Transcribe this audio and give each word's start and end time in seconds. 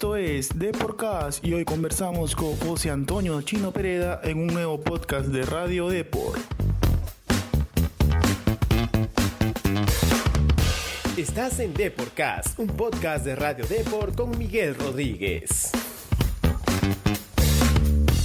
Esto 0.00 0.16
es 0.16 0.48
The 0.58 0.72
Podcast 0.72 1.44
y 1.44 1.52
hoy 1.52 1.66
conversamos 1.66 2.34
con 2.34 2.56
José 2.56 2.88
Antonio 2.88 3.42
Chino 3.42 3.70
Pereda 3.70 4.18
en 4.24 4.38
un 4.38 4.46
nuevo 4.46 4.80
podcast 4.80 5.26
de 5.26 5.42
Radio 5.42 5.90
Deport. 5.90 6.40
Estás 11.18 11.60
en 11.60 11.74
Deporcast, 11.74 12.58
un 12.58 12.68
podcast 12.68 13.26
de 13.26 13.36
Radio 13.36 13.66
Deport 13.66 14.16
con 14.16 14.38
Miguel 14.38 14.74
Rodríguez. 14.74 15.70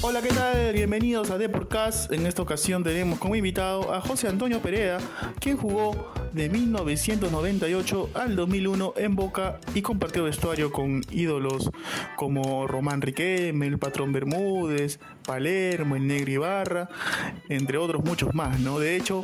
Hola, 0.01 0.21
¿qué 0.21 0.29
tal? 0.29 0.71
Bienvenidos 0.71 1.29
a 1.29 1.37
Deporcast. 1.37 2.09
En 2.13 2.25
esta 2.25 2.41
ocasión 2.41 2.85
tenemos 2.85 3.19
como 3.19 3.35
invitado 3.35 3.93
a 3.93 3.99
José 3.99 4.29
Antonio 4.29 4.61
Pereda, 4.61 4.99
quien 5.41 5.57
jugó 5.57 6.13
de 6.35 6.49
1998 6.49 8.09
al 8.13 8.35
2001 8.35 8.93
en 8.97 9.15
Boca 9.15 9.59
y 9.73 9.81
compartió 9.81 10.25
vestuario 10.25 10.69
con 10.69 11.01
ídolos 11.09 11.71
como 12.17 12.67
Román 12.67 13.01
Riquelme, 13.01 13.67
el 13.67 13.79
Patrón 13.79 14.11
Bermúdez, 14.11 14.99
Palermo, 15.25 15.95
el 15.95 16.05
Negro 16.07 16.31
Ibarra, 16.31 16.89
entre 17.47 17.77
otros 17.77 18.03
muchos 18.03 18.35
más, 18.35 18.59
¿no? 18.59 18.79
De 18.79 18.97
hecho, 18.97 19.23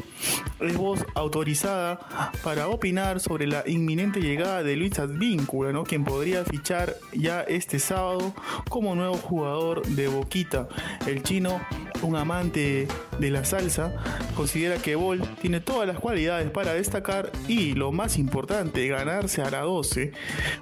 es 0.62 0.78
voz 0.78 1.06
autorizada 1.14 2.00
para 2.44 2.70
opinar 2.70 3.20
sobre 3.20 3.46
la 3.46 3.64
inminente 3.68 4.22
llegada 4.22 4.64
de 4.64 4.78
Luis 4.78 4.98
Advíncula, 4.98 5.74
¿no? 5.74 5.84
Quien 5.84 6.06
podría 6.06 6.46
fichar 6.46 6.96
ya 7.12 7.42
este 7.42 7.80
sábado 7.80 8.34
como 8.70 8.96
nuevo 8.96 9.16
jugador 9.16 9.86
de 9.86 10.08
Boquita. 10.08 10.70
El 11.06 11.24
chino, 11.24 11.60
un 12.02 12.16
amante 12.16 12.88
de 13.20 13.30
la 13.30 13.46
salsa, 13.46 13.94
considera 14.36 14.78
que 14.78 14.96
Bol 14.96 15.22
tiene 15.42 15.60
todas 15.60 15.88
las 15.88 16.00
cualidades 16.00 16.50
para 16.50 16.74
destacar 16.74 17.32
y, 17.48 17.74
lo 17.74 17.92
más 17.92 18.18
importante, 18.18 18.88
ganarse 18.88 19.42
a 19.42 19.50
la 19.50 19.62
12, 19.62 20.12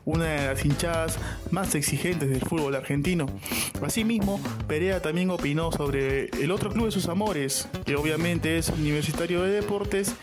una 0.05 0.25
de 0.25 0.47
las 0.47 0.65
hinchadas 0.65 1.19
más 1.51 1.75
exigentes 1.75 2.29
del 2.29 2.41
fútbol 2.41 2.75
argentino. 2.75 3.27
Asimismo, 3.81 4.39
Perea 4.67 5.01
también 5.01 5.29
opinó 5.29 5.71
sobre 5.71 6.29
el 6.41 6.51
otro 6.51 6.71
club 6.71 6.85
de 6.85 6.91
sus 6.91 7.07
amores, 7.07 7.67
que 7.85 7.95
obviamente 7.95 8.57
es 8.57 8.69
Universitario 8.69 9.43
de 9.43 9.51
Deportes, 9.51 10.15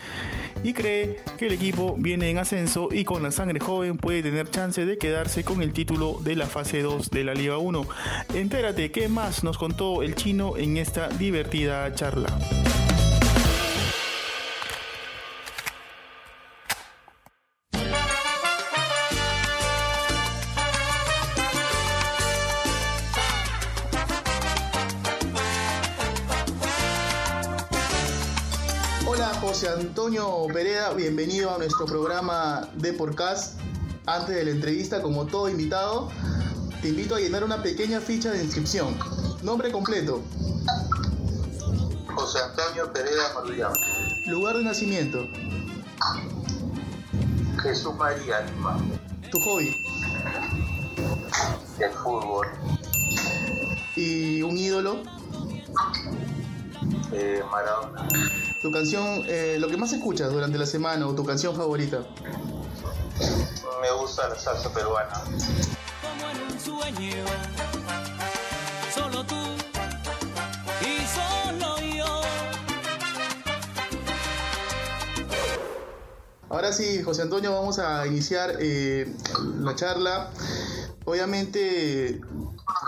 y 0.63 0.73
cree 0.73 1.17
que 1.37 1.47
el 1.47 1.53
equipo 1.53 1.95
viene 1.97 2.29
en 2.29 2.37
ascenso 2.37 2.89
y 2.91 3.03
con 3.03 3.23
la 3.23 3.31
sangre 3.31 3.59
joven 3.59 3.97
puede 3.97 4.23
tener 4.23 4.49
chance 4.49 4.85
de 4.85 4.97
quedarse 4.97 5.43
con 5.43 5.61
el 5.61 5.73
título 5.73 6.19
de 6.23 6.35
la 6.35 6.45
fase 6.45 6.81
2 6.81 7.09
de 7.09 7.23
la 7.23 7.33
Liga 7.33 7.57
1. 7.57 7.85
Entérate 8.33 8.91
qué 8.91 9.07
más 9.07 9.43
nos 9.43 9.57
contó 9.57 10.03
el 10.03 10.15
chino 10.15 10.57
en 10.57 10.77
esta 10.77 11.09
divertida 11.09 11.93
charla. 11.93 12.27
José 29.47 29.69
Antonio 29.69 30.45
Pereda, 30.51 30.93
bienvenido 30.93 31.49
a 31.53 31.57
nuestro 31.57 31.85
programa 31.85 32.67
de 32.75 32.91
Podcast. 32.91 33.57
Antes 34.05 34.35
de 34.35 34.43
la 34.43 34.51
entrevista, 34.51 35.01
como 35.01 35.25
todo 35.25 35.47
invitado, 35.47 36.09
te 36.81 36.89
invito 36.89 37.15
a 37.15 37.19
llenar 37.19 37.45
una 37.45 37.63
pequeña 37.63 38.01
ficha 38.01 38.31
de 38.31 38.43
inscripción. 38.43 38.97
Nombre 39.43 39.71
completo, 39.71 40.21
José 42.13 42.39
Antonio 42.39 42.91
Pereda 42.91 43.33
Maruyama. 43.35 43.75
lugar 44.27 44.57
de 44.57 44.63
nacimiento, 44.65 45.25
Jesús 47.61 47.95
María 47.95 48.41
Lima. 48.41 48.77
tu 49.31 49.39
hobby 49.41 49.73
El 51.79 51.91
fútbol. 51.91 52.47
y 53.95 54.41
un 54.41 54.57
ídolo, 54.57 54.97
Eh, 57.13 57.41
Maradona. 57.49 58.05
Tu 58.67 58.73
canción, 58.73 59.23
eh, 59.27 59.55
lo 59.61 59.69
que 59.69 59.77
más 59.77 59.93
escuchas 59.93 60.29
durante 60.29 60.57
la 60.57 60.65
semana 60.65 61.07
o 61.07 61.15
tu 61.15 61.23
canción 61.23 61.55
favorita. 61.55 61.99
Me 63.81 63.91
gusta 63.97 64.27
la 64.27 64.37
salsa 64.37 64.73
peruana. 64.73 65.23
como 66.01 66.29
en 66.29 66.51
un 66.51 66.59
sueño. 66.59 67.25
Solo 68.93 69.25
tú 69.25 69.35
y 70.81 70.99
solo 71.15 71.79
yo. 71.79 72.21
Ahora 76.49 76.73
sí, 76.73 77.01
José 77.03 77.21
Antonio, 77.21 77.53
vamos 77.53 77.79
a 77.79 78.05
iniciar 78.05 78.57
eh, 78.59 79.15
la 79.61 79.75
charla. 79.75 80.29
Obviamente 81.05 82.19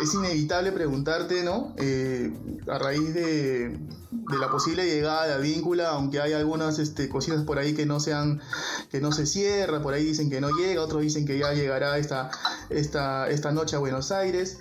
es 0.01 0.13
inevitable 0.13 0.71
preguntarte, 0.71 1.43
¿no? 1.43 1.73
Eh, 1.77 2.31
a 2.67 2.77
raíz 2.77 3.13
de, 3.13 3.79
la 4.39 4.49
posible 4.49 4.85
llegada 4.85 5.27
de 5.27 5.33
Advíncula, 5.33 5.89
aunque 5.89 6.19
hay 6.21 6.33
algunas 6.33 6.79
este, 6.79 7.09
cositas 7.09 7.43
por 7.43 7.59
ahí 7.59 7.73
que 7.73 7.85
no 7.85 7.99
sean, 7.99 8.41
que 8.91 9.01
no 9.01 9.11
se 9.11 9.25
cierra, 9.25 9.81
por 9.81 9.93
ahí 9.93 10.03
dicen 10.03 10.29
que 10.29 10.41
no 10.41 10.49
llega, 10.51 10.81
otros 10.81 11.01
dicen 11.01 11.25
que 11.25 11.37
ya 11.37 11.53
llegará 11.53 11.97
esta, 11.97 12.29
esta, 12.69 13.29
esta 13.29 13.51
noche 13.51 13.75
a 13.75 13.79
Buenos 13.79 14.11
Aires. 14.11 14.59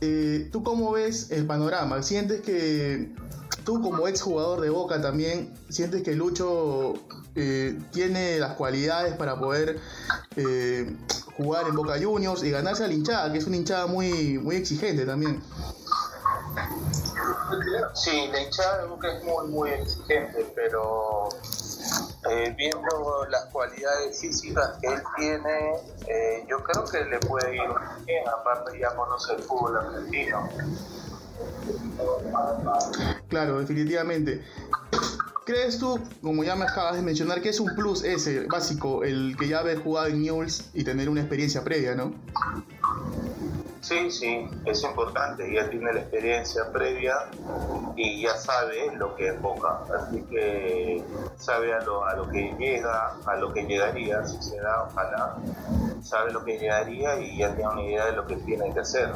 Eh, 0.00 0.48
¿Tú 0.52 0.62
cómo 0.62 0.92
ves 0.92 1.30
el 1.30 1.46
panorama? 1.46 2.02
¿Sientes 2.02 2.40
que 2.42 3.12
tú 3.64 3.80
como 3.80 4.06
ex 4.08 4.22
jugador 4.22 4.60
de 4.60 4.70
Boca 4.70 5.00
también 5.00 5.52
sientes 5.68 6.02
que 6.02 6.14
Lucho 6.14 6.94
eh, 7.34 7.78
tiene 7.92 8.38
las 8.38 8.54
cualidades 8.54 9.14
para 9.14 9.38
poder 9.38 9.78
jugar 11.42 11.66
en 11.68 11.74
Boca 11.74 11.94
Juniors 12.00 12.42
y 12.42 12.50
ganarse 12.50 12.84
a 12.84 12.86
la 12.86 12.94
hinchada, 12.94 13.32
que 13.32 13.38
es 13.38 13.46
una 13.46 13.56
hinchada 13.56 13.86
muy, 13.86 14.38
muy 14.38 14.56
exigente 14.56 15.06
también? 15.06 15.42
Sí, 17.94 18.28
la 18.30 18.42
hinchada 18.42 18.82
de 18.82 18.88
Boca 18.88 19.12
es 19.12 19.24
muy, 19.24 19.48
muy 19.48 19.70
exigente, 19.70 20.52
pero 20.54 21.28
eh, 22.30 22.54
viendo 22.56 23.26
las 23.30 23.46
cualidades 23.46 24.20
físicas 24.20 24.78
que 24.80 24.88
él 24.88 25.02
tiene, 25.16 25.72
eh, 26.06 26.44
yo 26.48 26.62
creo 26.62 26.84
que 26.84 27.04
le 27.04 27.18
puede 27.20 27.56
ir 27.56 27.70
bien. 28.06 28.28
Aparte, 28.28 28.78
ya 28.78 28.94
conoce 28.94 29.34
el 29.34 29.42
fútbol 29.42 29.76
argentino. 29.78 30.48
Claro, 33.28 33.60
definitivamente. 33.60 34.44
¿Crees 35.50 35.80
tú, 35.80 35.98
como 36.22 36.44
ya 36.44 36.54
me 36.54 36.62
acabas 36.62 36.94
de 36.94 37.02
mencionar, 37.02 37.42
que 37.42 37.48
es 37.48 37.58
un 37.58 37.74
plus 37.74 38.04
ese, 38.04 38.46
básico, 38.46 39.02
el 39.02 39.36
que 39.36 39.48
ya 39.48 39.58
haber 39.58 39.82
jugado 39.82 40.06
en 40.06 40.22
Newell's 40.22 40.70
y 40.74 40.84
tener 40.84 41.08
una 41.08 41.22
experiencia 41.22 41.64
previa, 41.64 41.96
¿no? 41.96 42.14
Sí, 43.80 44.12
sí, 44.12 44.46
es 44.64 44.84
importante. 44.84 45.52
Ya 45.52 45.68
tiene 45.68 45.92
la 45.92 46.02
experiencia 46.02 46.70
previa 46.72 47.16
y 47.96 48.22
ya 48.22 48.36
sabe 48.36 48.94
lo 48.96 49.16
que 49.16 49.30
es 49.30 49.42
Boca. 49.42 49.80
Así 49.98 50.22
que 50.30 51.02
sabe 51.36 51.74
a 51.74 51.80
lo, 51.80 52.04
a 52.06 52.14
lo 52.14 52.28
que 52.28 52.54
llega, 52.56 53.16
a 53.26 53.34
lo 53.34 53.52
que 53.52 53.64
llegaría, 53.64 54.24
si 54.24 54.40
se 54.40 54.56
da, 54.60 54.84
ojalá. 54.84 55.36
Sabe 56.02 56.32
lo 56.32 56.44
que 56.44 56.58
llegaría 56.58 57.20
y 57.20 57.38
ya 57.38 57.54
tiene 57.54 57.70
una 57.70 57.82
idea 57.82 58.06
de 58.06 58.12
lo 58.12 58.26
que 58.26 58.36
tiene 58.36 58.72
que 58.72 58.80
hacer. 58.80 59.10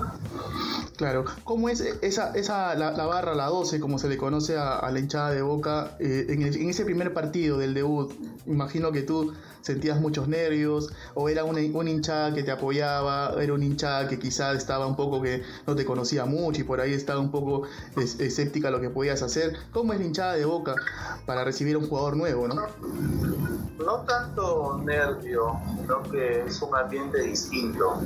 Claro, 0.97 1.25
¿cómo 1.43 1.69
es 1.69 1.81
esa, 1.81 2.31
esa 2.37 2.75
la, 2.77 2.93
la 2.93 3.07
barra, 3.07 3.35
la 3.35 3.47
12, 3.47 3.81
como 3.81 3.99
se 3.99 4.09
le 4.09 4.17
conoce 4.17 4.57
a, 4.57 4.79
a 4.79 4.91
la 4.93 5.01
hinchada 5.01 5.31
de 5.33 5.43
Boca, 5.43 5.97
eh, 5.99 6.27
en, 6.29 6.43
el- 6.43 6.57
en 6.57 6.71
ese 6.71 6.85
primer 6.85 7.13
partido 7.13 7.59
del 7.59 7.75
debut? 7.75 8.13
Imagino 8.47 8.93
que 8.93 9.03
tú 9.03 9.33
sentías 9.63 9.99
muchos 10.01 10.29
nervios, 10.29 10.93
o 11.15 11.29
era 11.29 11.43
una, 11.45 11.61
una 11.73 11.91
hinchada 11.91 12.33
que 12.35 12.43
te 12.45 12.53
apoyaba, 12.53 13.35
era 13.43 13.55
una 13.55 13.65
hinchada 13.65 14.07
que 14.09 14.19
quizás 14.19 14.57
estaba 14.57 14.87
un 14.87 14.95
poco 14.95 15.21
que 15.23 15.43
no 15.67 15.75
te 15.75 15.85
conocía 15.85 16.27
mucho 16.27 16.61
y 16.61 16.65
por 16.65 16.81
ahí 16.81 16.93
estaba 16.93 17.19
un 17.19 17.31
poco 17.33 17.63
es- 17.97 18.21
escéptica 18.21 18.69
a 18.69 18.71
lo 18.71 18.81
que 18.81 18.91
podías 18.91 19.23
hacer. 19.23 19.57
¿Cómo 19.73 19.95
es 19.95 19.99
la 19.99 20.05
hinchada 20.05 20.35
de 20.35 20.45
Boca 20.45 20.75
para 21.27 21.43
recibir 21.45 21.75
a 21.75 21.79
un 21.79 21.89
jugador 21.89 22.17
nuevo, 22.17 22.47
no? 22.47 22.55
No 23.85 23.97
tanto 24.03 24.79
nervio, 24.85 25.59
sino 25.81 26.03
que 26.05 26.43
es 26.47 26.63
un 26.63 26.74
ambiente 26.77 27.21
distinto. 27.21 28.01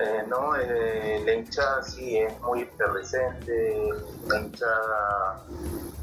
Eh, 0.00 0.24
¿no? 0.28 0.54
Eh, 0.54 1.22
la 1.26 1.32
hinchada 1.34 1.82
sí 1.82 2.18
es 2.18 2.40
muy 2.40 2.62
efervescente, 2.62 3.90
la 4.28 4.40
hinchada 4.40 5.44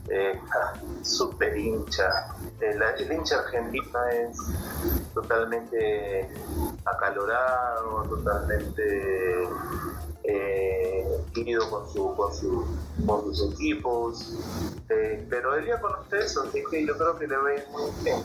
eh, 0.09 0.39
super 1.01 1.57
hincha. 1.57 2.35
El, 2.59 2.81
el 2.81 3.11
hincha 3.11 3.39
argentino 3.39 4.05
es 4.07 4.37
totalmente 5.13 6.29
acalorado, 6.83 8.03
totalmente 8.03 9.47
eh, 10.25 11.07
querido 11.33 11.69
con, 11.69 11.89
su, 11.91 12.15
con, 12.15 12.33
su, 12.35 12.65
con 13.05 13.21
sus 13.33 13.53
equipos. 13.53 14.33
Eh, 14.89 15.25
pero 15.29 15.55
él 15.55 15.67
ya 15.67 15.79
conoce 15.79 16.19
eso, 16.19 16.43
así 16.43 16.61
que 16.69 16.85
yo 16.85 16.97
creo 16.97 17.17
que 17.17 17.27
le 17.27 17.37
va 17.37 17.49
a 17.49 17.53
ir 17.53 17.65
muy 17.71 17.91
bien. 18.03 18.23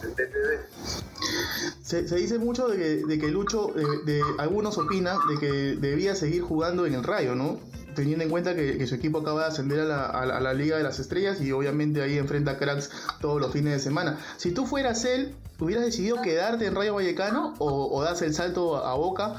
Se, 1.82 2.06
se 2.08 2.16
dice 2.16 2.38
mucho 2.38 2.68
de 2.68 2.76
que, 2.76 3.06
de 3.06 3.18
que 3.18 3.28
Lucho, 3.28 3.70
eh, 3.78 3.84
de, 4.04 4.22
algunos 4.38 4.78
opinan 4.78 5.18
de 5.28 5.38
que 5.38 5.52
debía 5.76 6.14
seguir 6.14 6.42
jugando 6.42 6.86
en 6.86 6.94
el 6.94 7.02
Rayo, 7.04 7.34
¿no? 7.34 7.58
teniendo 7.94 8.22
en 8.22 8.30
cuenta 8.30 8.54
que, 8.54 8.78
que 8.78 8.86
su 8.86 8.94
equipo 8.94 9.18
acaba 9.18 9.42
de 9.42 9.46
ascender 9.48 9.80
a 9.80 9.84
la, 9.84 10.06
a, 10.06 10.24
la, 10.24 10.36
a 10.36 10.40
la 10.40 10.54
Liga 10.54 10.76
de 10.76 10.84
las 10.84 11.00
Estrellas 11.00 11.40
y 11.40 11.50
obviamente 11.50 12.00
ahí 12.00 12.18
enfrenta 12.18 12.52
a 12.52 12.56
cracks 12.56 12.88
todos 13.20 13.40
los 13.40 13.52
fines 13.52 13.72
de 13.72 13.80
semana. 13.80 14.18
Si 14.36 14.52
tú 14.52 14.64
fueras 14.64 15.04
él, 15.04 15.34
¿hubieras 15.58 15.84
decidido 15.84 16.22
quedarte 16.22 16.66
en 16.66 16.76
Rayo 16.76 16.94
Vallecano 16.94 17.54
o, 17.58 17.88
o 17.92 18.02
das 18.02 18.22
el 18.22 18.32
salto 18.32 18.76
a, 18.76 18.92
a 18.92 18.94
Boca? 18.94 19.34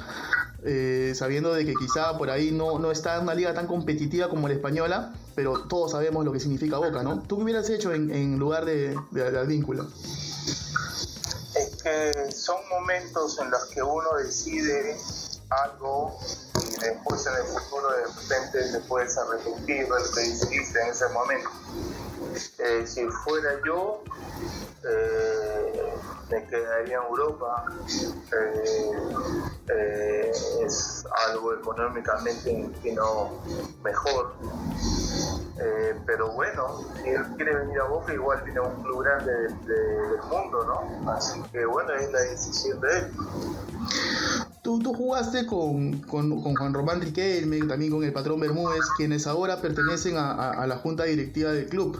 eh, 0.64 1.14
sabiendo 1.16 1.54
de 1.54 1.66
que 1.66 1.74
quizá 1.74 2.18
por 2.18 2.30
ahí 2.30 2.52
no, 2.52 2.78
no 2.80 2.92
está 2.92 3.18
en 3.18 3.24
una 3.24 3.34
liga 3.34 3.54
tan 3.54 3.68
competitiva 3.68 4.30
como 4.30 4.48
la 4.48 4.54
española, 4.54 5.14
pero 5.36 5.62
todos 5.62 5.92
sabemos 5.92 6.24
lo 6.26 6.32
que 6.32 6.40
significa 6.40 6.78
Boca, 6.78 7.04
¿no? 7.04 7.24
¿Tú 7.24 7.38
qué 7.38 7.44
hubieras 7.44 7.70
hecho 7.70 7.94
en, 7.94 8.12
en 8.12 8.38
lugar 8.38 8.66
de, 8.66 8.96
de, 9.12 9.32
de 9.32 9.40
Advíncula? 9.40 9.86
Que 11.84 12.32
son 12.32 12.58
momentos 12.70 13.40
en 13.40 13.50
los 13.50 13.66
que 13.66 13.82
uno 13.82 14.14
decide 14.18 14.98
algo 15.50 16.18
y 16.56 16.80
después 16.80 17.26
en 17.26 17.34
el 17.36 17.44
futuro 17.44 17.90
de 17.92 18.06
repente 18.06 18.72
te 18.72 18.80
puedes 18.88 19.18
arrepentir 19.18 19.84
de 19.84 19.90
lo 19.90 20.12
que 20.14 20.22
decidiste 20.22 20.82
en 20.82 20.90
ese 20.90 21.08
momento. 21.10 21.50
Eh, 22.60 22.84
si 22.86 23.06
fuera 23.08 23.60
yo, 23.66 24.04
eh, 24.84 25.94
me 26.30 26.46
quedaría 26.48 26.98
en 26.98 27.04
Europa. 27.04 27.66
Eh, 29.68 30.32
es 30.66 31.06
algo 31.28 31.54
económicamente 31.54 32.70
mejor. 33.84 34.34
Eh, 35.64 35.96
pero 36.08 36.32
bueno, 36.34 36.80
si 37.04 37.10
él 37.10 37.22
quiere 37.36 37.56
venir 37.56 37.80
a 37.80 37.84
Boca, 37.86 38.14
igual 38.14 38.42
viene 38.44 38.60
a 38.60 38.64
un 38.64 38.82
club 38.82 39.04
grande 39.04 39.32
de- 39.32 39.48
de- 39.48 40.08
del 40.10 40.22
mundo, 40.30 40.66
¿no? 40.66 41.12
Así 41.12 41.40
que 41.52 41.66
bueno, 41.66 41.92
es 41.94 42.12
la 42.12 42.20
decisión 42.22 42.82
de 42.82 42.98
él. 42.98 43.12
Tú, 44.64 44.80
tú 44.80 44.94
jugaste 44.94 45.46
con, 45.46 46.00
con, 46.02 46.42
con 46.42 46.56
Juan 46.56 46.74
Román 46.74 47.02
Riquelme, 47.02 47.60
también 47.68 47.92
con 47.92 48.04
el 48.04 48.14
patrón 48.14 48.40
Bermúdez, 48.40 48.86
quienes 48.96 49.28
ahora 49.28 49.62
pertenecen 49.62 50.18
a, 50.18 50.32
a- 50.32 50.64
a 50.64 50.68
la 50.68 50.78
junta 50.78 51.04
directiva 51.04 51.52
del 51.52 51.68
club. 51.68 52.00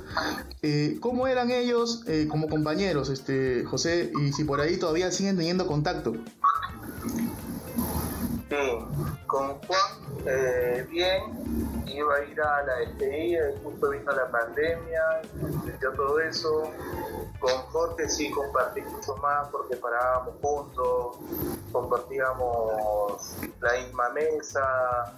Eh, 0.64 0.98
¿Cómo 1.02 1.28
eran 1.28 1.50
ellos 1.52 2.04
eh, 2.08 2.28
como 2.30 2.48
compañeros, 2.50 3.10
este 3.10 3.64
José? 3.66 4.12
Y 4.14 4.32
si 4.34 4.44
por 4.44 4.62
ahí 4.62 4.78
todavía 4.78 5.12
siguen 5.12 5.38
teniendo 5.38 5.66
contacto. 5.68 6.14
Sí, 8.50 8.56
con 9.28 9.48
Juan, 9.48 10.11
eh, 10.26 10.86
bien, 10.90 11.22
iba 11.88 12.16
a 12.16 12.24
ir 12.24 12.42
a 12.42 12.64
la 12.64 12.74
STI, 12.94 13.38
justo 13.64 13.90
vino 13.90 14.12
la 14.12 14.30
pandemia, 14.30 15.22
sucedió 15.40 15.92
todo 15.94 16.20
eso. 16.20 16.64
Con 17.40 17.52
Jorge 17.72 18.08
sí 18.08 18.30
compartí 18.30 18.82
mucho 18.82 19.16
más 19.18 19.48
porque 19.50 19.76
parábamos 19.76 20.36
juntos, 20.42 21.18
compartíamos 21.72 23.36
la 23.60 23.74
misma 23.74 24.10
mesa. 24.10 25.14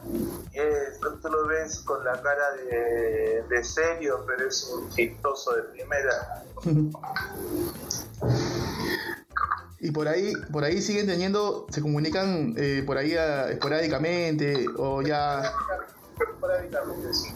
Es, 0.53 0.99
tú 0.99 1.29
lo 1.29 1.47
ves 1.47 1.79
con 1.81 2.03
la 2.05 2.21
cara 2.21 2.51
de 2.53 3.63
serio, 3.63 4.23
pero 4.25 4.47
es 4.47 4.63
un 4.69 4.89
chistoso 4.89 5.53
de 5.55 5.63
primera. 5.63 6.43
Y 9.83 9.91
por 9.91 10.07
ahí, 10.07 10.31
por 10.51 10.63
ahí 10.63 10.81
siguen 10.81 11.07
teniendo, 11.07 11.67
se 11.69 11.81
comunican 11.81 12.53
eh, 12.57 12.83
por 12.85 12.97
ahí 12.97 13.15
ah, 13.17 13.49
esporádicamente 13.51 14.65
o 14.77 15.01
ya, 15.01 15.43
Esporádicamente 16.17 17.13
sí. 17.13 17.27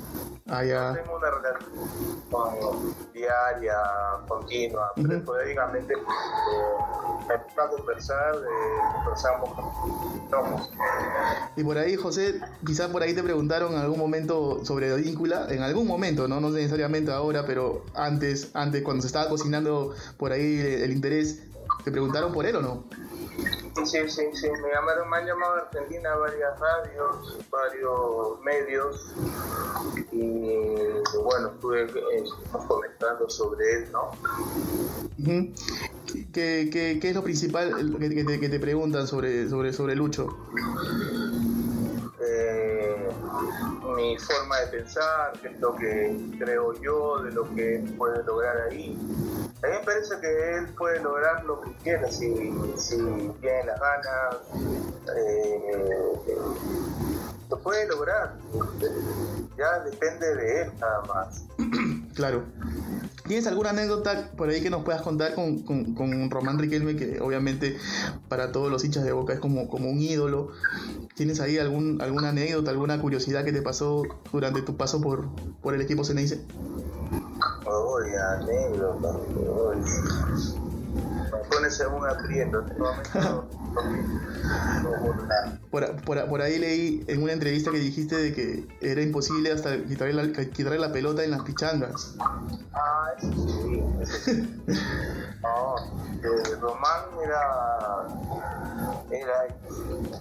ah, 0.47 0.63
ya. 0.63 0.93
tengo 0.93 1.17
una 1.17 1.29
relación 1.29 2.21
con- 2.31 2.95
diaria, 3.13 3.75
continua, 4.29 4.91
pero 4.95 5.17
esporádicamente 5.17 5.93
eh, 5.93 5.97
me 7.27 7.37
pongo 7.37 7.61
a 7.61 7.69
conversar, 7.69 8.35
eh, 8.35 9.03
conversamos. 9.03 10.69
Y 11.57 11.63
por 11.65 11.77
ahí, 11.77 11.95
José, 11.97 12.39
quizás 12.65 12.87
por 12.89 13.01
ahí 13.03 13.13
te 13.13 13.23
preguntaron 13.23 13.73
en 13.73 13.79
algún 13.79 13.99
momento 13.99 14.63
sobre 14.63 14.89
Advíncula, 14.93 15.47
en 15.49 15.63
algún 15.63 15.85
momento, 15.85 16.29
no, 16.29 16.39
no 16.39 16.49
necesariamente 16.51 17.11
ahora, 17.11 17.45
pero 17.45 17.83
antes, 17.93 18.51
antes 18.53 18.83
cuando 18.83 19.01
se 19.01 19.07
estaba 19.07 19.27
cocinando 19.27 19.93
por 20.17 20.31
ahí 20.31 20.59
el, 20.61 20.83
el 20.83 20.91
interés, 20.93 21.41
¿te 21.87 21.91
preguntaron 21.93 22.33
por 22.33 22.45
él 22.45 22.57
o 22.57 22.61
no? 22.61 22.83
Sí, 23.85 23.99
sí, 24.09 24.23
sí, 24.33 24.47
me 24.61 24.69
llamaron, 24.73 25.09
me 25.09 25.17
han 25.17 25.25
llamado 25.25 25.53
a 25.55 25.59
Argentina 25.59 26.15
varias 26.15 26.59
radios, 26.59 27.39
varios 27.49 28.41
medios, 28.41 29.13
y 30.11 30.41
bueno, 31.23 31.51
estuve 31.53 31.83
eh, 31.83 32.23
comentando 32.67 33.29
sobre 33.29 33.73
él, 33.73 33.91
¿no? 33.93 34.11
¿Qué, 36.33 36.69
qué, 36.69 36.99
qué 37.01 37.09
es 37.09 37.15
lo 37.15 37.23
principal 37.23 37.97
que, 37.97 38.09
que 38.09 38.23
te, 38.25 38.39
que 38.41 38.49
te 38.49 38.59
preguntan 38.59 39.07
sobre, 39.07 39.47
sobre, 39.47 39.71
sobre 39.71 39.95
Lucho? 39.95 40.27
eh, 42.19 43.09
mi 43.95 44.17
forma 44.17 44.59
de 44.59 44.67
pensar, 44.79 45.39
qué 45.41 45.47
es 45.47 45.59
lo 45.61 45.73
que 45.75 46.17
creo 46.37 46.73
yo, 46.81 47.19
de 47.23 47.31
lo 47.31 47.55
que 47.55 47.81
puede 47.97 48.21
lograr 48.25 48.57
ahí. 48.69 48.97
A 49.63 49.67
mí 49.67 49.73
me 49.79 49.85
parece 49.85 50.15
que 50.21 50.57
él 50.57 50.67
puede 50.77 51.01
lograr 51.01 51.43
lo 51.45 51.61
que 51.61 51.71
quiera 51.83 52.11
si, 52.11 52.27
si 52.77 52.97
tiene 53.41 53.65
las 53.65 53.79
ganas. 53.79 54.35
eh, 55.17 56.37
lo 57.49 57.59
puede 57.59 57.87
lograr. 57.87 58.35
Ya 59.57 59.79
depende 59.79 60.35
de 60.35 60.61
él 60.63 60.71
nada 60.79 61.01
más. 61.07 61.43
Claro. 62.17 62.45
¿Tienes 63.27 63.45
alguna 63.45 63.69
anécdota 63.69 64.31
por 64.35 64.49
ahí 64.49 64.59
que 64.63 64.71
nos 64.71 64.83
puedas 64.83 65.03
contar 65.03 65.35
con, 65.35 65.59
con, 65.59 65.93
con 65.93 66.31
Román 66.31 66.57
Riquelme, 66.57 66.95
que 66.95 67.19
obviamente 67.21 67.77
para 68.27 68.51
todos 68.51 68.71
los 68.71 68.83
hinchas 68.83 69.03
de 69.03 69.11
Boca 69.11 69.33
es 69.33 69.39
como, 69.39 69.67
como 69.67 69.87
un 69.91 70.01
ídolo? 70.01 70.49
¿Tienes 71.13 71.39
ahí 71.41 71.59
algún, 71.59 72.01
alguna 72.01 72.29
anécdota, 72.29 72.71
alguna 72.71 72.99
curiosidad 72.99 73.45
que 73.45 73.53
te 73.53 73.61
pasó 73.61 74.01
durante 74.31 74.63
tu 74.63 74.75
paso 74.77 74.99
por, 74.99 75.27
por 75.61 75.75
el 75.75 75.81
equipo 75.81 76.03
Ceneice? 76.03 76.41
Uy, 77.67 78.15
anécdota. 78.15 79.11
uy. 79.35 79.77
Me 79.77 80.76
pones 81.49 81.79
en 81.79 81.93
un 81.93 82.07
aprieto. 82.07 82.65
Por, 85.69 86.01
por, 86.03 86.25
por 86.29 86.41
ahí 86.41 86.57
leí 86.57 87.05
en 87.07 87.21
una 87.21 87.33
entrevista 87.33 87.71
que 87.71 87.77
dijiste 87.77 88.15
de 88.15 88.33
que 88.33 88.67
era 88.81 89.01
imposible 89.01 89.51
hasta 89.51 89.83
quitarle 89.83 90.13
la, 90.13 90.31
quitarle 90.31 90.79
la 90.79 90.91
pelota 90.91 91.23
en 91.23 91.31
las 91.31 91.41
pichangas. 91.41 92.15
Ah, 92.73 93.11
eso 93.17 93.31
sí, 93.33 93.83
eso 94.01 94.17
sí. 94.17 94.61
No, 95.41 95.75
eh, 96.23 96.55
Román 96.59 97.03
era, 97.23 98.07
era 99.11 99.47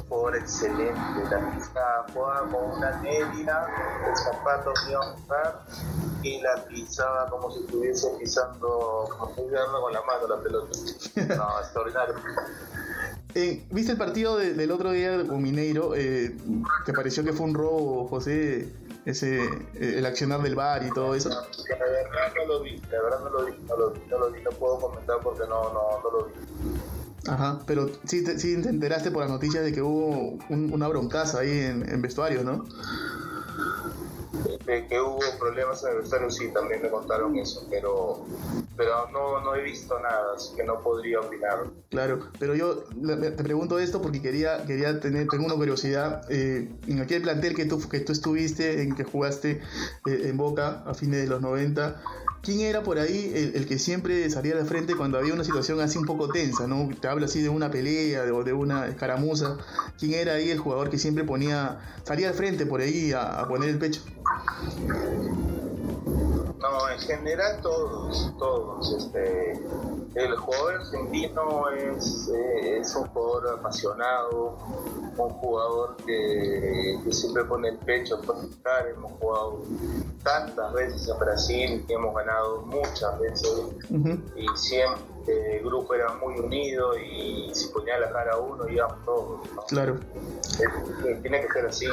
jugador 0.08 0.36
excelente. 0.36 1.00
La 1.30 1.50
pista 1.52 2.06
jugaba 2.12 2.40
con 2.50 2.76
una 2.76 3.00
negra, 3.00 3.66
el 4.06 4.16
zapato 4.16 4.72
jugar 4.84 5.64
y 6.22 6.40
la 6.42 6.64
pisaba 6.64 7.28
como 7.30 7.50
si 7.50 7.60
estuviese 7.60 8.08
pisando, 8.18 9.08
como 9.18 9.34
si 9.34 9.42
con 9.42 9.92
la 9.92 10.02
mano 10.02 10.26
la 10.28 10.42
pelota. 10.42 10.65
No, 11.36 11.60
extraordinario. 11.60 12.14
Eh, 13.38 13.66
¿Viste 13.70 13.92
el 13.92 13.98
partido 13.98 14.38
de- 14.38 14.54
del 14.54 14.70
otro 14.70 14.92
día 14.92 15.22
con 15.26 15.42
Mineiro? 15.42 15.94
Eh, 15.94 16.34
¿Te 16.86 16.94
pareció 16.94 17.22
que 17.22 17.34
fue 17.34 17.44
un 17.44 17.52
robo, 17.54 18.08
José? 18.08 18.72
Ese, 19.04 19.44
eh, 19.44 19.96
el 19.98 20.06
accionar 20.06 20.40
del 20.40 20.54
bar 20.54 20.86
y 20.86 20.90
todo 20.90 21.14
eso. 21.14 21.28
La 21.28 21.36
verdad 21.42 22.32
no 22.34 22.46
lo 22.46 22.62
vi, 22.62 22.80
la 22.90 23.02
verdad 23.02 23.20
no 23.24 23.28
lo 23.28 23.44
vi, 23.44 23.52
no 23.68 23.76
lo 23.76 23.90
vi, 23.90 24.00
no 24.08 24.18
lo 24.20 24.30
vi, 24.30 24.40
no 24.42 24.50
puedo 24.52 24.80
comentar 24.80 25.18
porque 25.22 25.40
no, 25.50 25.64
no, 25.64 25.82
no 26.02 26.10
lo 26.18 26.24
vi. 26.28 26.32
Ajá, 27.28 27.58
pero 27.66 27.90
sí 28.06 28.24
te, 28.24 28.38
sí 28.38 28.58
te 28.62 28.70
enteraste 28.70 29.10
por 29.10 29.20
las 29.20 29.30
noticias 29.30 29.62
de 29.62 29.72
que 29.74 29.82
hubo 29.82 30.38
un- 30.48 30.72
una 30.72 30.88
broncaza 30.88 31.40
ahí 31.40 31.50
en, 31.58 31.86
en 31.90 32.00
vestuarios, 32.00 32.42
¿no? 32.42 32.64
De 34.66 34.86
que 34.88 35.00
hubo 35.00 35.20
problemas 35.38 35.82
en 35.84 35.90
el 35.92 35.98
vestuario, 35.98 36.30
sí, 36.30 36.48
también 36.52 36.82
me 36.82 36.90
contaron 36.90 37.36
eso, 37.36 37.64
pero, 37.70 38.26
pero 38.76 39.08
no, 39.12 39.40
no 39.40 39.54
he 39.54 39.62
visto 39.62 39.98
nada, 40.00 40.34
así 40.34 40.56
que 40.56 40.64
no 40.64 40.82
podría 40.82 41.20
opinar. 41.20 41.66
Claro, 41.88 42.18
pero 42.40 42.54
yo 42.56 42.84
te 43.04 43.44
pregunto 43.44 43.78
esto 43.78 44.02
porque 44.02 44.20
quería, 44.20 44.64
quería 44.66 44.98
tener, 44.98 45.28
tengo 45.28 45.46
una 45.46 45.54
curiosidad. 45.54 46.22
eh, 46.30 46.68
en 46.88 47.00
aquel 47.00 47.22
plantel 47.22 47.54
que 47.54 47.64
tú, 47.66 47.88
que 47.88 48.00
tú 48.00 48.12
estuviste, 48.12 48.82
en 48.82 48.94
que 48.96 49.04
jugaste 49.04 49.62
eh, 50.06 50.22
en 50.24 50.36
Boca 50.36 50.82
a 50.84 50.94
fines 50.94 51.20
de 51.22 51.28
los 51.28 51.40
90, 51.40 52.02
¿quién 52.46 52.60
era 52.60 52.84
por 52.84 53.00
ahí 53.00 53.52
el, 53.54 53.66
que 53.66 53.76
siempre 53.76 54.30
salía 54.30 54.54
de 54.54 54.64
frente 54.64 54.96
cuando 54.96 55.18
había 55.18 55.34
una 55.34 55.42
situación 55.42 55.80
así 55.80 55.98
un 55.98 56.06
poco 56.06 56.28
tensa, 56.28 56.68
¿no? 56.68 56.88
Te 57.00 57.08
hablo 57.08 57.24
así 57.24 57.42
de 57.42 57.48
una 57.48 57.72
pelea 57.72 58.22
o 58.32 58.44
de, 58.44 58.52
una 58.52 58.86
escaramuza. 58.86 59.56
¿Quién 59.98 60.14
era 60.14 60.34
ahí 60.34 60.50
el 60.50 60.60
jugador 60.60 60.88
que 60.88 60.96
siempre 60.96 61.24
ponía, 61.24 61.80
salía 62.04 62.28
al 62.28 62.34
frente 62.34 62.64
por 62.64 62.80
ahí 62.80 63.12
a, 63.12 63.44
poner 63.48 63.70
el 63.70 63.78
pecho? 63.78 64.00
No, 64.86 66.88
en 66.88 67.00
general 67.00 67.60
todos, 67.62 68.32
todos. 68.38 68.94
Este, 68.96 69.60
el 70.14 70.36
jugador 70.36 70.76
argentino 70.76 71.68
es, 71.70 72.30
eh, 72.32 72.78
es 72.78 72.94
un 72.94 73.08
jugador 73.08 73.58
apasionado, 73.58 74.56
un 75.16 75.30
jugador 75.30 75.96
que, 76.06 77.00
siempre 77.10 77.44
pone 77.44 77.70
el 77.70 77.78
pecho 77.78 78.20
por 78.22 78.36
estar. 78.44 78.86
Hemos 78.86 79.10
jugado 79.12 79.62
tantas 80.26 80.72
veces 80.74 81.08
en 81.08 81.18
Brasil 81.20 81.84
y 81.88 81.92
hemos 81.92 82.14
ganado 82.14 82.62
muchas 82.62 83.18
veces. 83.20 83.48
Y 84.36 84.46
siempre 84.58 85.58
el 85.58 85.64
grupo 85.64 85.94
era 85.94 86.12
muy 86.14 86.38
unido 86.40 86.98
y 86.98 87.50
si 87.54 87.68
ponía 87.68 87.98
la 88.00 88.10
cara 88.10 88.32
a 88.34 88.38
uno 88.38 88.68
íbamos 88.68 89.04
todos. 89.04 89.40
¿no? 89.54 89.62
Claro. 89.62 90.00
Es- 90.44 91.22
tiene 91.22 91.40
que 91.42 91.48
ser 91.52 91.66
así. 91.66 91.86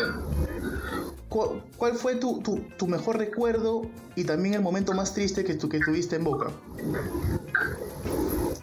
cu- 1.29 1.61
¿cuál 1.77 1.93
fue 1.93 2.15
tu, 2.15 2.41
tu, 2.41 2.59
tu 2.77 2.87
mejor 2.87 3.17
recuerdo 3.17 3.83
y 4.15 4.23
también 4.23 4.55
el 4.55 4.61
momento 4.61 4.93
más 4.93 5.13
triste 5.13 5.43
que, 5.43 5.53
tu, 5.53 5.69
que 5.69 5.79
tuviste 5.79 6.15
en 6.15 6.23
Boca? 6.23 6.49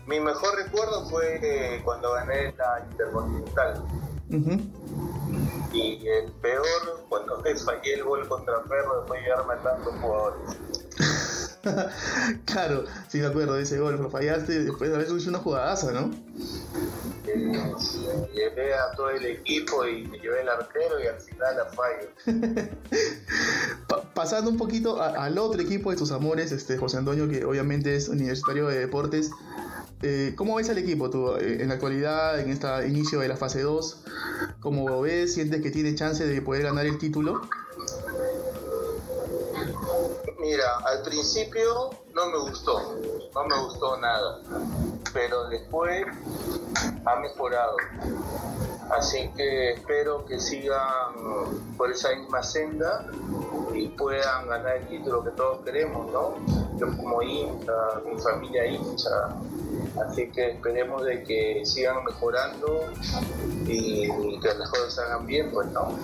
Mi 0.07 0.19
mejor 0.19 0.57
recuerdo 0.57 1.09
fue 1.09 1.39
eh, 1.43 1.81
cuando 1.85 2.12
gané 2.15 2.53
la 2.59 2.85
Intercontinental. 2.91 3.85
Ujú. 4.31 4.61
Y 5.83 6.07
el 6.09 6.31
peor, 6.43 6.65
cuando 7.09 7.39
me 7.41 7.55
fallé 7.57 7.95
el 7.95 8.05
gol 8.05 8.29
contra 8.29 8.61
Ferro 8.65 8.99
después 9.01 9.21
de 9.23 9.27
llevarme 9.29 9.55
a 9.55 9.59
tantos 9.63 9.95
jugadores. 10.01 10.41
claro, 12.45 12.85
sí 13.09 13.19
me 13.19 13.27
acuerdo 13.27 13.55
de 13.55 13.63
ese 13.63 13.79
gol, 13.79 13.97
lo 14.01 14.11
fallaste 14.11 14.65
después 14.65 14.91
de 14.91 14.97
haber 14.97 15.09
hecho 15.09 15.29
una 15.29 15.39
jugadaza, 15.39 15.93
¿no? 15.93 16.11
Eh, 17.27 17.75
llevé 18.35 18.75
a 18.75 18.91
todo 18.97 19.11
el 19.11 19.25
equipo 19.25 19.87
y 19.87 20.07
me 20.07 20.19
llevé 20.19 20.43
el 20.43 20.49
arquero 20.49 21.01
y 21.03 21.07
al 21.07 21.21
final 21.21 21.57
la 21.57 21.65
fallo. 21.67 22.09
Pa- 23.89 24.03
pasando 24.15 24.51
un 24.51 24.57
poquito 24.57 25.01
al 25.01 25.39
otro 25.39 25.61
equipo 25.63 25.91
de 25.91 25.97
tus 25.97 26.11
amores, 26.13 26.53
este 26.53 26.77
José 26.77 26.97
Antonio, 26.99 27.29
que 27.29 27.45
obviamente 27.45 27.95
es 27.95 28.09
universitario 28.09 28.67
de 28.69 28.79
deportes. 28.79 29.31
Eh, 30.02 30.35
¿Cómo 30.37 30.57
ves 30.57 30.71
al 30.71 30.78
equipo 30.78 31.11
tú 31.11 31.35
eh, 31.37 31.59
en 31.61 31.69
la 31.69 31.75
actualidad, 31.75 32.40
en 32.40 32.50
este 32.50 32.88
inicio 32.88 33.21
de 33.21 33.28
la 33.28 33.37
fase 33.37 33.62
2? 33.62 34.04
¿Cómo 34.61 35.00
ves? 35.02 35.35
¿Sientes 35.35 35.62
que 35.62 35.71
tiene 35.71 35.95
chance 35.95 36.26
de 36.26 36.42
poder 36.42 36.62
ganar 36.62 36.87
el 36.87 36.99
título? 36.99 37.42
Mira, 40.38 40.78
al 40.87 41.02
principio 41.02 41.90
no 42.14 42.26
me 42.30 42.38
gustó, 42.38 42.99
no 43.35 43.45
me 43.45 43.62
gustó 43.62 43.97
nada, 43.99 44.40
pero 45.12 45.49
después 45.49 46.07
ha 47.04 47.16
mejorado. 47.21 47.76
Así 48.90 49.30
que 49.37 49.75
espero 49.75 50.25
que 50.25 50.40
sigan 50.40 51.14
por 51.76 51.92
esa 51.92 52.14
misma 52.16 52.42
senda 52.42 53.07
y 53.73 53.87
puedan 53.88 54.49
ganar 54.49 54.78
el 54.78 54.88
título 54.88 55.23
que 55.23 55.30
todos 55.30 55.64
queremos, 55.64 56.11
¿no? 56.11 56.35
Yo 56.76 56.97
como 56.97 57.23
hincha, 57.23 57.73
mi 58.04 58.21
familia 58.21 58.66
hincha, 58.66 59.37
así 59.99 60.31
que 60.31 60.53
esperemos 60.53 61.05
de 61.05 61.23
que 61.25 61.63
sigan 61.65 62.05
mejorando 62.05 62.85
y, 63.67 64.05
y 64.11 64.41
que 64.41 64.49
las 64.55 64.69
cosas 64.71 64.95
se 64.95 65.01
hagan 65.03 65.27
bien, 65.27 65.51
pues, 65.53 65.69
¿no? 65.73 65.99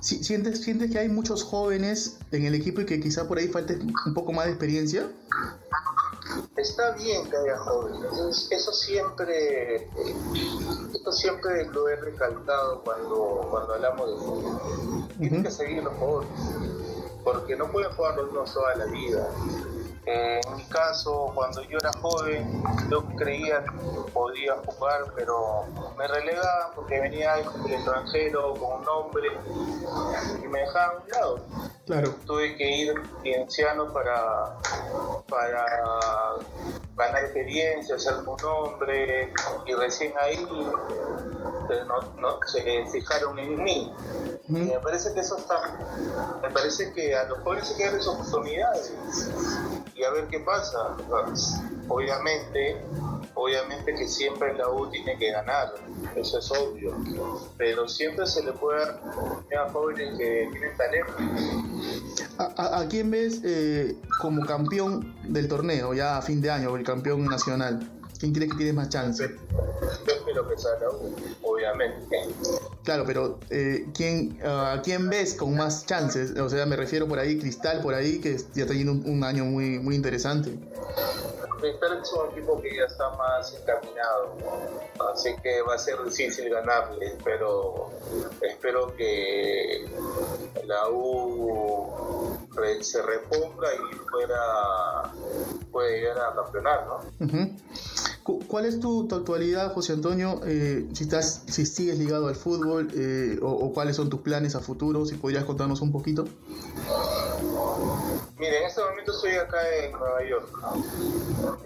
Si- 0.00 0.22
¿Sientes, 0.24 0.62
¿Sientes 0.62 0.90
que 0.90 0.98
hay 0.98 1.08
muchos 1.08 1.42
jóvenes 1.44 2.18
en 2.32 2.44
el 2.44 2.54
equipo 2.54 2.80
y 2.80 2.86
que 2.86 3.00
quizá 3.00 3.26
por 3.28 3.38
ahí 3.38 3.48
falte 3.48 3.78
un 4.06 4.14
poco 4.14 4.32
más 4.32 4.46
de 4.46 4.52
experiencia? 4.52 5.08
Está 6.56 6.92
bien 6.92 7.28
que 7.30 7.36
haya 7.36 7.58
jóvenes, 7.58 8.00
es- 8.30 8.48
eso 8.52 8.72
siempre, 8.72 9.88
esto 10.94 11.12
siempre 11.12 11.66
lo 11.66 11.88
he 11.88 11.96
recalcado 11.96 12.82
cuando, 12.84 13.46
cuando 13.50 13.74
hablamos 13.74 14.10
de 14.10 14.16
fútbol. 14.26 15.08
Tienen 15.18 15.42
que 15.42 15.50
seguir 15.50 15.82
los 15.82 15.94
jóvenes, 15.94 16.30
porque 17.24 17.56
no 17.56 17.70
pueden 17.72 17.90
jugar 17.92 18.16
los 18.16 18.26
mismos 18.26 18.52
toda 18.54 18.74
la 18.76 18.84
vida. 18.86 19.28
Eh, 20.12 20.40
en 20.44 20.56
mi 20.56 20.64
caso, 20.64 21.30
cuando 21.36 21.62
yo 21.62 21.78
era 21.78 21.92
joven, 22.00 22.64
yo 22.90 23.04
creía 23.16 23.62
que 23.62 24.10
podía 24.12 24.56
jugar, 24.66 25.04
pero 25.14 25.66
me 25.96 26.08
relegaban 26.08 26.72
porque 26.74 26.98
venía 27.00 27.36
del 27.36 27.74
extranjero 27.74 28.54
con 28.54 28.78
un 28.80 28.84
nombre 28.84 29.28
y 30.42 30.48
me 30.48 30.60
dejaban 30.60 30.96
a 30.96 31.00
un 31.00 31.08
lado 31.10 31.40
Claro. 31.86 32.14
tuve 32.26 32.56
que 32.56 32.70
ir 32.70 32.94
cienciano 33.22 33.92
para, 33.92 34.56
para 35.28 35.64
ganar 36.96 37.24
experiencia, 37.24 37.94
hacer 37.94 38.14
un 38.26 38.36
nombre 38.36 39.32
y 39.66 39.74
recién 39.74 40.12
ahí 40.20 40.36
eh, 41.70 41.82
no, 41.86 42.00
no, 42.20 42.38
se 42.46 42.84
fijaron 42.86 43.38
en 43.38 43.62
mí. 43.62 43.94
Y 44.48 44.52
me 44.52 44.78
parece 44.80 45.14
que 45.14 45.20
eso 45.20 45.36
está, 45.38 45.60
me 46.42 46.50
parece 46.50 46.92
que 46.92 47.14
a 47.14 47.24
los 47.24 47.38
jóvenes 47.40 47.68
se 47.68 47.76
quedan 47.76 47.94
esas 47.94 48.08
oportunidades 48.08 48.92
y 50.00 50.04
a 50.04 50.10
ver 50.10 50.26
qué 50.28 50.40
pasa. 50.40 50.96
Obviamente, 51.88 52.80
obviamente 53.34 53.94
que 53.94 54.06
siempre 54.08 54.54
la 54.54 54.68
U 54.70 54.88
tiene 54.90 55.18
que 55.18 55.30
ganar, 55.32 55.74
eso 56.16 56.38
es 56.38 56.50
obvio, 56.52 56.94
pero 57.58 57.86
siempre 57.88 58.26
se 58.26 58.42
le 58.44 58.52
puede 58.52 58.80
dar 58.86 59.66
a 59.66 59.70
jóvenes 59.70 60.16
que 60.16 60.48
tienen 60.52 60.76
talento. 60.76 61.12
¿A, 62.38 62.44
a- 62.56 62.80
a 62.80 62.88
quién 62.88 63.10
ves 63.10 63.40
eh, 63.44 63.96
como 64.20 64.46
campeón 64.46 65.14
del 65.24 65.48
torneo, 65.48 65.92
ya 65.92 66.16
a 66.16 66.22
fin 66.22 66.40
de 66.40 66.50
año, 66.50 66.74
el 66.76 66.84
campeón 66.84 67.24
nacional? 67.26 67.86
¿Quién 68.18 68.32
crees 68.32 68.50
que 68.52 68.56
tiene 68.58 68.72
más 68.74 68.88
chance? 68.90 69.28
Espero 70.30 70.48
que 70.48 70.56
U, 70.88 71.14
obviamente. 71.42 72.20
Claro, 72.84 73.02
pero 73.04 73.38
eh, 73.50 73.86
¿quién, 73.94 74.38
¿a 74.44 74.80
quién 74.82 75.08
ves 75.10 75.34
con 75.34 75.56
más 75.56 75.84
chances? 75.86 76.38
O 76.38 76.48
sea, 76.48 76.66
me 76.66 76.76
refiero 76.76 77.08
por 77.08 77.18
ahí, 77.18 77.38
Cristal 77.38 77.80
por 77.82 77.94
ahí, 77.94 78.20
que 78.20 78.30
ya 78.54 78.62
está 78.62 78.66
teniendo 78.68 78.92
un, 78.92 79.02
un 79.16 79.24
año 79.24 79.44
muy, 79.44 79.78
muy 79.80 79.96
interesante. 79.96 80.56
Cristal 81.60 82.00
es 82.02 82.12
un 82.12 82.30
equipo 82.30 82.60
que 82.62 82.74
ya 82.76 82.84
está 82.84 83.10
más 83.16 83.52
encaminado, 83.54 84.36
así 85.12 85.34
que 85.42 85.60
va 85.62 85.74
a 85.74 85.78
ser 85.78 85.96
difícil 86.04 86.48
ganarle, 86.48 87.16
pero 87.24 87.90
espero 88.40 88.94
que 88.96 89.84
la 90.64 90.88
U 90.90 92.38
se 92.80 93.02
reponga 93.02 93.68
y 93.74 93.96
pueda, 94.10 95.12
pueda 95.70 95.90
llegar 95.90 96.18
a 96.18 96.34
campeonar, 96.34 96.86
¿no? 96.86 97.26
Cu- 97.26 97.50
¿Cuál 98.50 98.66
es 98.66 98.80
tu, 98.80 99.06
tu 99.06 99.14
actualidad, 99.14 99.72
José 99.72 99.92
Antonio? 99.92 100.40
Eh, 100.44 100.88
si, 100.92 101.04
estás, 101.04 101.44
si 101.46 101.64
sigues 101.64 102.00
ligado 102.00 102.26
al 102.26 102.34
fútbol 102.34 102.88
eh, 102.96 103.38
o, 103.40 103.48
o 103.48 103.72
cuáles 103.72 103.94
son 103.94 104.10
tus 104.10 104.22
planes 104.22 104.56
a 104.56 104.60
futuro, 104.60 105.06
si 105.06 105.14
podrías 105.14 105.44
contarnos 105.44 105.80
un 105.82 105.92
poquito. 105.92 106.24
Mire, 108.36 108.58
en 108.58 108.66
este 108.66 108.80
momento 108.80 108.99
estoy 109.10 109.32
acá 109.36 109.58
en 109.82 109.92
Nueva 109.92 110.24
York, 110.24 110.48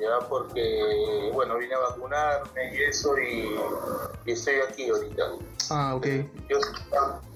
ya 0.00 0.28
porque, 0.28 1.30
bueno, 1.32 1.58
vine 1.58 1.74
a 1.74 1.78
vacunarme 1.78 2.74
y 2.74 2.82
eso 2.82 3.16
y, 3.18 3.48
y 4.26 4.32
estoy 4.32 4.54
aquí 4.68 4.88
ahorita. 4.90 5.22
Ah, 5.70 5.94
ok. 5.96 6.06
Yo 6.48 6.58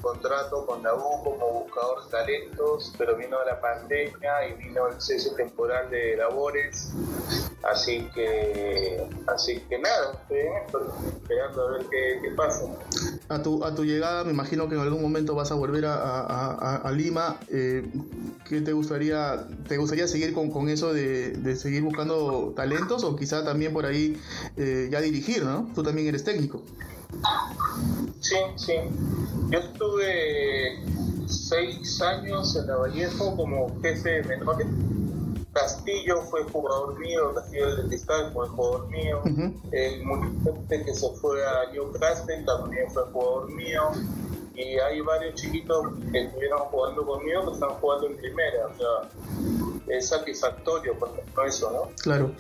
contrato 0.02 0.64
con 0.66 0.82
la 0.82 0.94
U 0.94 1.24
como 1.24 1.64
buscador 1.64 2.04
de 2.04 2.10
talentos, 2.10 2.92
pero 2.98 3.16
vino 3.16 3.36
la 3.44 3.60
pandemia 3.60 4.48
y 4.48 4.52
vino 4.54 4.86
el 4.86 5.00
cese 5.00 5.30
temporal 5.34 5.90
de 5.90 6.16
labores, 6.16 6.90
así 7.64 8.08
que, 8.14 9.02
así 9.26 9.60
que 9.68 9.78
nada, 9.78 10.12
estoy 10.22 10.38
en 10.40 10.52
esto, 10.64 10.94
esperando 11.08 11.68
a 11.68 11.70
ver 11.72 11.86
qué, 11.90 12.18
qué 12.22 12.30
pasa. 12.36 12.64
A 13.28 13.42
tu, 13.42 13.64
a 13.64 13.74
tu 13.74 13.84
llegada, 13.84 14.24
me 14.24 14.30
imagino 14.32 14.68
que 14.68 14.74
en 14.76 14.82
algún 14.82 15.02
momento 15.02 15.34
vas 15.34 15.50
a 15.50 15.54
volver 15.54 15.84
a, 15.86 15.94
a- 15.94 16.52
a- 16.54 16.76
a 16.76 16.90
Lima. 16.92 17.38
Eh, 17.50 17.86
¿Qué 18.48 18.60
te 18.62 18.72
gustaría? 18.72 19.46
¿Te 19.68 19.76
gustaría 19.76 19.97
seguir 20.06 20.32
con, 20.32 20.50
con 20.50 20.68
eso 20.68 20.92
de, 20.92 21.30
de 21.30 21.56
seguir 21.56 21.82
buscando 21.82 22.52
talentos 22.54 23.02
o 23.02 23.16
quizá 23.16 23.44
también 23.44 23.72
por 23.72 23.86
ahí 23.86 24.20
eh, 24.56 24.88
ya 24.92 25.00
dirigir, 25.00 25.42
¿no? 25.44 25.68
Tú 25.74 25.82
también 25.82 26.06
eres 26.06 26.22
técnico. 26.22 26.62
Sí, 28.20 28.36
sí. 28.56 28.74
Yo 29.50 29.58
estuve 29.58 30.84
seis 31.26 32.00
años 32.02 32.54
en 32.56 32.66
Vallejo 32.66 33.36
como 33.36 33.80
jefe 33.80 34.10
de 34.10 34.22
menores. 34.24 34.66
Castillo 35.52 36.22
fue 36.30 36.44
jugador 36.44 36.98
mío, 37.00 37.34
Castillo 37.34 37.76
del 37.76 37.88
Cristal 37.88 38.30
fue 38.32 38.46
jugador 38.48 38.88
mío. 38.90 39.22
El 39.72 40.04
muchacho 40.04 40.60
que 40.68 40.94
se 40.94 41.08
fue 41.20 41.44
a 41.44 41.72
Newcastle 41.72 42.44
también 42.44 42.90
fue 42.92 43.02
jugador 43.12 43.50
mío. 43.52 43.82
Y 44.54 44.76
hay 44.78 45.00
varios 45.00 45.34
chiquitos 45.36 45.86
que 46.12 46.24
estuvieron 46.24 46.58
jugando 46.70 47.06
conmigo 47.06 47.46
que 47.46 47.52
están 47.54 47.70
jugando 47.80 48.06
en 48.08 48.16
primera. 48.16 48.66
O 48.66 48.76
sea, 48.76 49.57
es 49.90 50.09
satisfactorio 50.09 50.95
ejemplo, 51.12 51.45
eso, 51.45 51.71
¿no? 51.71 51.90
Claro. 52.02 52.33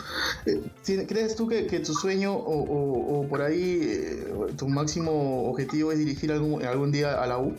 Eh, 0.46 0.60
¿tiene- 0.84 1.06
¿Crees 1.06 1.36
tú 1.36 1.46
que, 1.48 1.66
que 1.66 1.80
tu 1.80 1.92
sueño 1.94 2.34
o, 2.34 2.62
o- 2.62 3.20
o 3.20 3.28
por 3.28 3.42
ahí 3.42 3.80
eh, 3.82 4.32
tu 4.56 4.68
máximo 4.68 5.48
objetivo 5.50 5.92
es 5.92 5.98
dirigir 5.98 6.32
algún, 6.32 6.64
algún 6.64 6.92
día 6.92 7.22
a 7.22 7.26
la 7.26 7.38
U? 7.38 7.54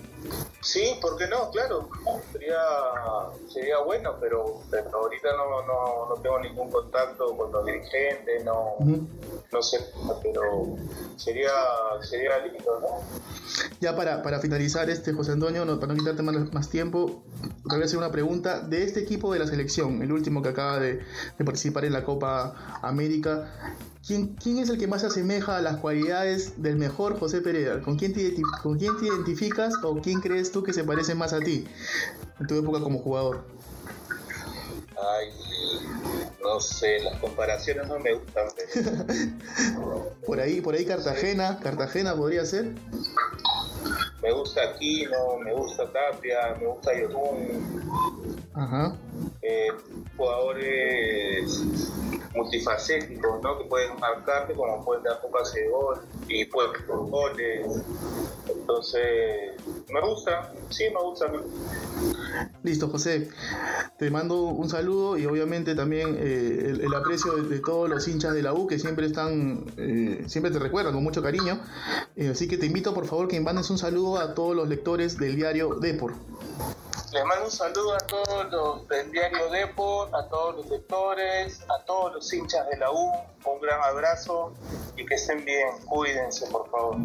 Sí, 0.62 0.98
¿por 1.02 1.16
qué 1.18 1.26
no? 1.28 1.50
Claro, 1.52 1.90
sería, 2.34 2.58
sería 3.48 3.80
bueno, 3.80 4.16
pero, 4.20 4.62
pero 4.70 4.90
ahorita 4.94 5.30
no, 5.38 5.62
no, 5.66 6.10
no 6.10 6.22
tengo 6.22 6.38
ningún 6.40 6.70
contacto 6.70 7.36
con 7.38 7.52
los 7.52 7.66
dirigentes, 7.66 8.44
no, 8.44 8.76
no 8.80 9.62
sé, 9.64 9.80
pero 10.22 10.76
sería, 11.16 11.50
sería 12.02 12.40
lindo, 12.46 12.80
¿no? 12.82 12.88
Ya 13.80 13.96
para, 13.96 14.22
para 14.22 14.40
finalizar, 14.40 14.90
este 14.90 15.14
José 15.14 15.32
Antonio, 15.32 15.64
no- 15.64 15.80
para 15.80 15.94
no 15.94 16.00
quitarte 16.00 16.22
más, 16.24 16.54
más 16.54 16.70
tiempo, 16.70 17.24
te 17.42 17.76
voy 17.76 17.82
a 17.82 17.86
hacer 17.86 17.98
una 17.98 18.12
pregunta. 18.12 18.60
De 18.60 18.84
este 18.84 19.00
equipo 19.00 19.32
de 19.34 19.40
la 19.40 19.48
selección, 19.48 20.02
el 20.02 20.12
último 20.12 20.42
que 20.42 20.50
acaba 20.50 20.80
de, 20.80 21.00
de 21.38 21.46
participar 21.46 21.86
en 21.86 21.94
la 21.94 22.04
Copa 22.04 22.80
América, 22.82 23.78
¿quién, 24.06 24.36
¿quién 24.36 24.60
es 24.60 24.70
el 24.70 24.78
que 24.80 24.88
más 24.88 25.02
se 25.02 25.08
asemeja 25.08 25.58
a 25.58 25.62
las 25.62 25.78
cualidades 25.78 26.62
del 26.62 26.76
mejor 26.78 27.20
José 27.20 27.42
Pereira? 27.42 27.82
¿Con 27.82 27.98
quién, 27.98 28.14
te, 28.14 28.22
identi- 28.22 28.62
¿Con 28.62 28.78
quién 28.78 28.98
te 28.98 29.06
identificas 29.06 29.74
o 29.84 30.02
quién 30.02 30.20
crees 30.22 30.52
tú 30.52 30.64
que 30.64 30.74
se 30.74 30.84
parece 30.84 31.16
más 31.16 31.34
a 31.34 31.40
ti 31.40 31.66
en 32.40 32.48
tu 32.48 32.56
época 32.56 32.80
como 32.80 33.00
jugador? 33.00 33.46
Ay, 34.98 35.30
no 36.42 36.60
sé, 36.60 37.00
las 37.04 37.18
comparaciones 37.20 37.88
no 37.88 38.00
me 38.00 38.14
gustan. 38.14 38.48
pero 38.56 40.10
Por 40.26 40.40
ahí, 40.40 40.62
por 40.62 40.76
ahí 40.76 40.86
Cartagena, 40.86 41.60
Cartagena 41.60 42.16
podría 42.16 42.46
ser. 42.46 42.66
Me 44.22 44.30
me 44.30 44.34
gusta 44.34 44.62
Aquino, 44.76 45.38
me 45.44 45.54
gusta 45.54 45.86
Tapia, 45.92 46.56
me 46.60 46.68
gusta 46.68 46.92
Yotun. 47.00 47.90
Ajá. 48.54 48.96
Eh, 49.42 49.70
jugadores 50.20 51.64
multifacéticos, 52.36 53.42
¿no? 53.42 53.58
Que 53.58 53.64
pueden 53.66 54.00
marcarte 54.00 54.54
como 54.54 54.84
pueden 54.84 55.04
dar 55.04 55.22
pocas 55.22 55.52
de 55.54 55.68
gol 55.70 56.00
y 56.28 56.46
pueden 56.46 56.72
por 56.86 57.10
goles. 57.10 57.66
Entonces, 58.48 59.54
me 59.90 60.02
gusta, 60.02 60.54
sí, 60.70 60.86
me 60.94 61.02
gusta. 61.02 61.32
Listo, 62.64 62.90
José. 62.90 63.30
Te 63.98 64.12
mando 64.12 64.44
un 64.44 64.70
saludo 64.70 65.18
y 65.18 65.26
obviamente 65.26 65.74
también 65.76 66.16
eh, 66.20 66.78
el, 66.82 66.94
aprecio 66.94 67.36
de, 67.36 67.44
de, 67.44 67.60
todos 67.60 67.90
los 67.90 68.08
hinchas 68.08 68.34
de 68.34 68.44
la 68.44 68.54
U 68.54 68.68
que 68.68 68.78
siempre 68.80 69.06
están, 69.06 69.66
eh, 69.78 70.24
siempre 70.28 70.52
te 70.52 70.60
recuerdan 70.60 70.94
con 70.94 71.04
mucho 71.04 71.24
cariño. 71.24 71.60
Eh, 72.16 72.30
así 72.30 72.48
que 72.48 72.58
te 72.58 72.66
invito 72.66 72.94
por 72.94 73.06
favor 73.06 73.28
que 73.28 73.40
mandes 73.40 73.70
un 73.70 73.78
saludo 73.78 74.18
a 74.18 74.34
todos 74.34 74.56
los 74.56 74.68
lectores 74.68 75.18
del 75.18 75.36
diario 75.36 75.76
Depor. 75.76 76.14
Les 77.12 77.26
mando 77.26 77.46
un 77.46 77.52
saludo 77.52 77.96
a 77.96 77.98
todos 77.98 78.52
los 78.52 78.88
del 78.88 79.12
diario 79.12 79.50
Depor, 79.50 80.10
a 80.14 80.28
todos 80.28 80.58
los 80.58 80.70
lectores, 80.70 81.60
a 81.68 81.84
todos 81.86 82.14
los 82.14 82.32
hinchas 82.32 82.70
de 82.70 82.78
la 82.78 82.92
U. 82.92 83.12
Un 83.46 83.62
gran 83.62 83.82
abrazo 83.82 84.54
y 84.96 85.04
que 85.08 85.16
estén 85.16 85.44
bien. 85.44 85.70
Cuídense, 85.86 86.46
por 86.48 86.70
favor. 86.70 86.98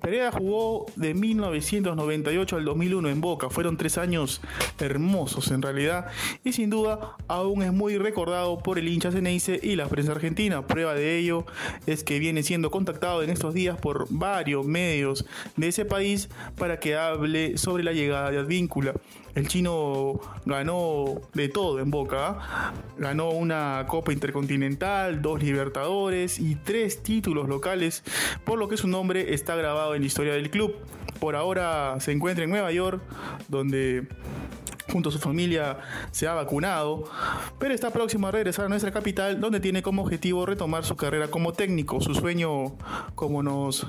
Pereira 0.00 0.32
jugó 0.32 0.86
de 0.96 1.14
1998 1.14 2.56
al 2.56 2.64
2001 2.64 3.08
en 3.08 3.20
Boca. 3.20 3.50
Fueron 3.50 3.76
tres 3.76 3.98
años 3.98 4.40
hermosos 4.78 5.50
en 5.50 5.62
realidad 5.62 6.06
y 6.44 6.52
sin 6.52 6.70
duda 6.70 7.16
aún 7.28 7.62
es 7.62 7.72
muy 7.72 7.98
recordado 7.98 8.58
por 8.58 8.78
el 8.78 8.88
hincha 8.88 9.12
Ceneice 9.12 9.60
y 9.62 9.76
la 9.76 9.88
prensa 9.88 10.12
argentina. 10.12 10.66
Prueba 10.66 10.94
de 10.94 11.18
ello 11.18 11.44
es 11.86 12.04
que 12.04 12.18
viene 12.18 12.42
siendo 12.42 12.70
contactado 12.70 13.22
en 13.22 13.30
estos 13.30 13.54
días 13.54 13.78
por 13.78 14.06
varios 14.10 14.66
medios 14.66 15.26
de 15.56 15.68
ese 15.68 15.84
país 15.84 16.28
para 16.56 16.80
que 16.80 16.96
hable 16.96 17.58
sobre 17.58 17.84
la 17.84 17.92
llegada 17.92 18.30
de 18.30 18.38
Advíncula. 18.38 18.94
El 19.34 19.48
chino 19.48 20.20
ganó 20.44 21.20
de 21.34 21.48
todo 21.48 21.80
en 21.80 21.90
Boca. 21.90 22.72
Ganó 22.98 23.30
una 23.30 23.84
Copa 23.88 24.12
Intercontinental, 24.12 25.22
dos 25.22 25.42
Libertadores 25.42 26.38
y 26.38 26.56
tres 26.56 27.02
títulos 27.02 27.48
locales, 27.48 28.02
por 28.44 28.58
lo 28.58 28.68
que 28.68 28.76
su 28.76 28.88
nombre 28.88 29.34
está 29.34 29.54
grabado 29.56 29.94
en 29.94 30.02
la 30.02 30.06
historia 30.06 30.34
del 30.34 30.50
club. 30.50 30.74
Por 31.20 31.36
ahora 31.36 31.96
se 32.00 32.12
encuentra 32.12 32.44
en 32.44 32.50
Nueva 32.50 32.72
York, 32.72 33.02
donde 33.48 34.06
junto 34.90 35.08
a 35.08 35.12
su 35.12 35.18
familia 35.18 35.78
se 36.10 36.26
ha 36.26 36.34
vacunado, 36.34 37.04
pero 37.58 37.74
está 37.74 37.90
próximo 37.90 38.26
a 38.26 38.30
regresar 38.30 38.66
a 38.66 38.68
nuestra 38.68 38.92
capital, 38.92 39.40
donde 39.40 39.60
tiene 39.60 39.82
como 39.82 40.02
objetivo 40.02 40.46
retomar 40.46 40.84
su 40.84 40.96
carrera 40.96 41.28
como 41.28 41.52
técnico. 41.52 42.00
Su 42.00 42.14
sueño, 42.14 42.76
como 43.14 43.42
nos 43.42 43.86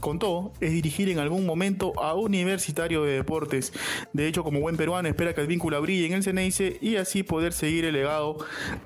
contó, 0.00 0.52
es 0.60 0.72
dirigir 0.72 1.08
en 1.08 1.18
algún 1.18 1.46
momento 1.46 1.92
a 2.00 2.14
Universitario 2.14 3.02
de 3.04 3.14
Deportes. 3.16 3.72
De 4.12 4.26
hecho, 4.26 4.44
como 4.44 4.60
buen 4.60 4.76
peruano, 4.76 5.08
espera 5.08 5.34
que 5.34 5.40
el 5.40 5.46
vínculo 5.46 5.80
brille 5.80 6.06
en 6.06 6.12
el 6.14 6.22
Ceneice 6.22 6.78
y 6.80 6.96
así 6.96 7.22
poder 7.22 7.52
seguir 7.52 7.84
el 7.84 7.94
legado 7.94 8.38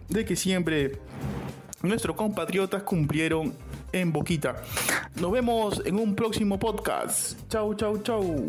de 0.09 0.25
que 0.25 0.37
siempre 0.37 0.99
nuestros 1.83 2.17
compatriotas 2.17 2.83
cumplieron 2.83 3.55
en 3.93 4.13
Boquita. 4.13 4.63
Nos 5.21 5.33
vemos 5.33 5.83
en 5.85 5.99
un 5.99 6.15
próximo 6.15 6.59
podcast. 6.59 7.39
Chau, 7.49 7.75
chau, 7.75 7.99
chau. 8.03 8.49